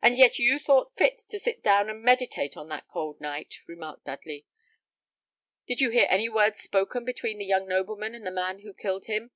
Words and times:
"And 0.00 0.16
yet 0.16 0.38
you 0.38 0.60
thought 0.60 0.96
fit 0.96 1.18
to 1.30 1.40
sit 1.40 1.60
down 1.60 1.90
and 1.90 2.02
meditate 2.04 2.56
on 2.56 2.68
that 2.68 2.86
cold 2.86 3.20
night," 3.20 3.58
remarked 3.66 4.04
Dudley. 4.04 4.46
"Did 5.66 5.80
you 5.80 5.90
hear 5.90 6.06
any 6.08 6.28
words 6.28 6.60
spoken 6.60 7.04
between 7.04 7.38
the 7.38 7.44
young 7.46 7.66
nobleman 7.66 8.14
and 8.14 8.24
the 8.24 8.30
man 8.30 8.60
who 8.60 8.72
killed 8.72 9.06
him?" 9.06 9.32